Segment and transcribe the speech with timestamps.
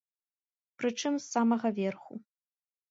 [0.81, 2.13] Прычым з самага верху.